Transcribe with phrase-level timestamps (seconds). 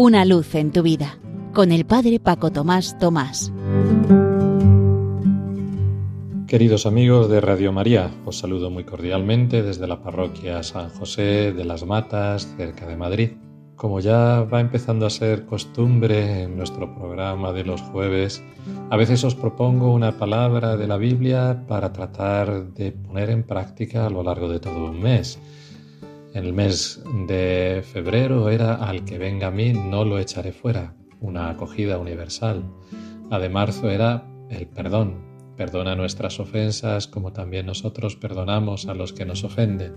[0.00, 1.18] Una luz en tu vida
[1.52, 3.52] con el Padre Paco Tomás Tomás.
[6.46, 11.64] Queridos amigos de Radio María, os saludo muy cordialmente desde la parroquia San José de
[11.64, 13.30] las Matas, cerca de Madrid.
[13.74, 18.40] Como ya va empezando a ser costumbre en nuestro programa de los jueves,
[18.90, 24.06] a veces os propongo una palabra de la Biblia para tratar de poner en práctica
[24.06, 25.40] a lo largo de todo un mes.
[26.34, 31.48] El mes de febrero era al que venga a mí no lo echaré fuera, una
[31.48, 32.64] acogida universal.
[33.30, 35.16] La de marzo era el perdón,
[35.56, 39.96] perdona nuestras ofensas como también nosotros perdonamos a los que nos ofenden.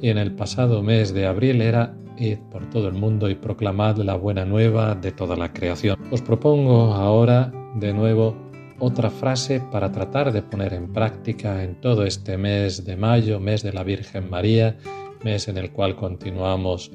[0.00, 3.96] Y en el pasado mes de abril era id por todo el mundo y proclamad
[3.98, 5.98] la buena nueva de toda la creación.
[6.10, 8.36] Os propongo ahora de nuevo
[8.78, 13.62] otra frase para tratar de poner en práctica en todo este mes de mayo, mes
[13.62, 14.76] de la Virgen María,
[15.24, 16.92] mes en el cual continuamos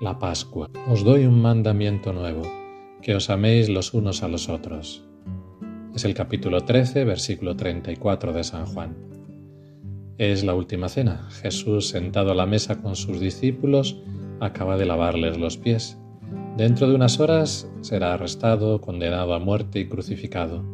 [0.00, 0.68] la Pascua.
[0.88, 2.42] Os doy un mandamiento nuevo,
[3.00, 5.04] que os améis los unos a los otros.
[5.94, 8.96] Es el capítulo 13, versículo 34 de San Juan.
[10.18, 11.28] Es la última cena.
[11.42, 13.96] Jesús, sentado a la mesa con sus discípulos,
[14.40, 15.98] acaba de lavarles los pies.
[16.56, 20.64] Dentro de unas horas será arrestado, condenado a muerte y crucificado.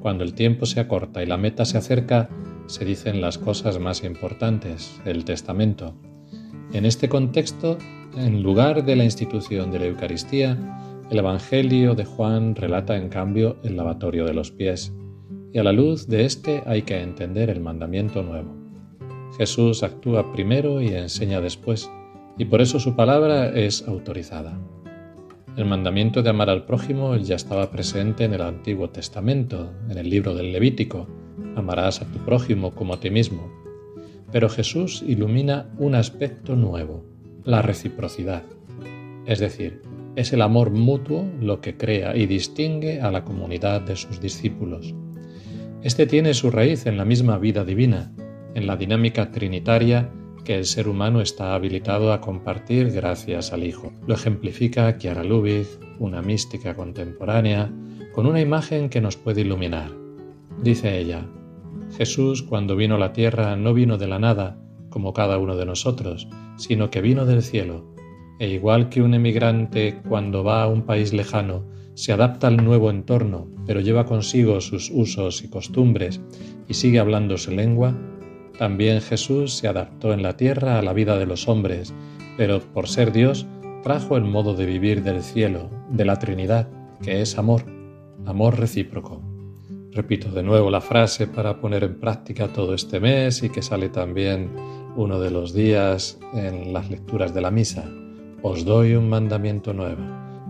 [0.00, 2.28] Cuando el tiempo se acorta y la meta se acerca,
[2.66, 5.94] se dicen las cosas más importantes, el testamento.
[6.74, 7.78] En este contexto,
[8.16, 10.58] en lugar de la institución de la Eucaristía,
[11.08, 14.92] el Evangelio de Juan relata en cambio el lavatorio de los pies,
[15.52, 18.56] y a la luz de este hay que entender el mandamiento nuevo.
[19.38, 21.88] Jesús actúa primero y enseña después,
[22.38, 24.58] y por eso su palabra es autorizada.
[25.56, 30.10] El mandamiento de amar al prójimo ya estaba presente en el Antiguo Testamento, en el
[30.10, 31.06] libro del Levítico,
[31.54, 33.63] amarás a tu prójimo como a ti mismo.
[34.34, 37.04] Pero Jesús ilumina un aspecto nuevo,
[37.44, 38.42] la reciprocidad.
[39.26, 39.80] Es decir,
[40.16, 44.92] es el amor mutuo lo que crea y distingue a la comunidad de sus discípulos.
[45.84, 48.12] Este tiene su raíz en la misma vida divina,
[48.56, 50.10] en la dinámica trinitaria
[50.44, 53.92] que el ser humano está habilitado a compartir gracias al Hijo.
[54.04, 55.68] Lo ejemplifica Chiara Lubich,
[56.00, 57.70] una mística contemporánea,
[58.12, 59.92] con una imagen que nos puede iluminar.
[60.60, 61.24] Dice ella,
[61.96, 64.58] Jesús cuando vino a la tierra no vino de la nada,
[64.90, 67.94] como cada uno de nosotros, sino que vino del cielo,
[68.38, 72.90] e igual que un emigrante cuando va a un país lejano, se adapta al nuevo
[72.90, 76.20] entorno, pero lleva consigo sus usos y costumbres
[76.68, 77.96] y sigue hablando su lengua,
[78.58, 81.94] también Jesús se adaptó en la tierra a la vida de los hombres,
[82.36, 83.46] pero por ser Dios
[83.82, 86.68] trajo el modo de vivir del cielo, de la Trinidad,
[87.02, 87.64] que es amor,
[88.26, 89.33] amor recíproco.
[89.94, 93.88] Repito de nuevo la frase para poner en práctica todo este mes y que sale
[93.90, 94.50] también
[94.96, 97.88] uno de los días en las lecturas de la misa.
[98.42, 100.02] Os doy un mandamiento nuevo,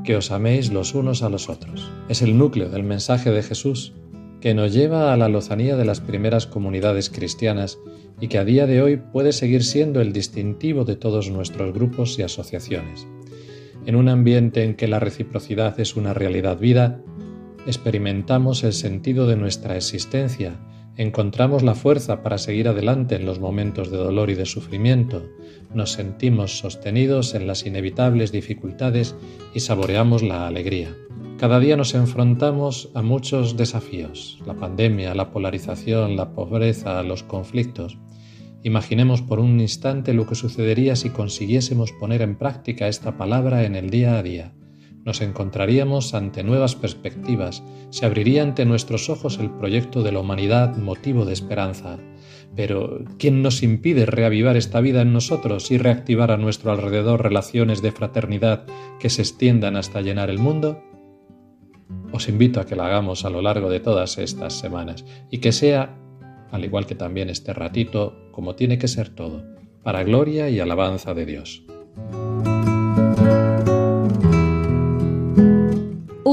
[0.03, 1.91] que os améis los unos a los otros.
[2.09, 3.93] Es el núcleo del mensaje de Jesús
[4.41, 7.79] que nos lleva a la lozanía de las primeras comunidades cristianas
[8.21, 12.19] y que a día de hoy puede seguir siendo el distintivo de todos nuestros grupos
[12.19, 13.07] y asociaciones.
[13.87, 17.03] En un ambiente en que la reciprocidad es una realidad vida,
[17.67, 20.59] experimentamos el sentido de nuestra existencia,
[20.97, 25.25] encontramos la fuerza para seguir adelante en los momentos de dolor y de sufrimiento,
[25.75, 29.17] nos sentimos sostenidos en las inevitables dificultades
[29.55, 30.95] y saboreamos la alegría.
[31.39, 37.99] Cada día nos enfrentamos a muchos desafíos, la pandemia, la polarización, la pobreza, los conflictos.
[38.63, 43.75] Imaginemos por un instante lo que sucedería si consiguiésemos poner en práctica esta palabra en
[43.75, 44.55] el día a día.
[45.05, 50.77] Nos encontraríamos ante nuevas perspectivas, se abriría ante nuestros ojos el proyecto de la humanidad
[50.77, 51.99] motivo de esperanza.
[52.57, 57.83] Pero, ¿quién nos impide reavivar esta vida en nosotros y reactivar a nuestro alrededor relaciones
[57.83, 58.65] de fraternidad
[58.99, 60.83] que se extiendan hasta llenar el mundo?
[62.13, 65.53] Os invito a que la hagamos a lo largo de todas estas semanas y que
[65.53, 65.99] sea,
[66.51, 69.45] al igual que también este ratito, como tiene que ser todo,
[69.83, 71.65] para gloria y alabanza de Dios.